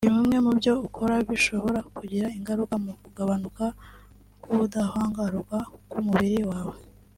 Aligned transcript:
Hari 0.03 0.11
bimwe 0.19 0.37
mu 0.45 0.51
byo 0.59 0.73
ukora 0.87 1.15
bishobora 1.29 1.79
kugira 1.97 2.27
ingaruka 2.37 2.73
mu 2.83 2.91
kugabanuka 3.01 3.65
k’ubudahangarwa 4.41 5.57
bw’umubiri 5.85 6.39
wawe 6.51 6.75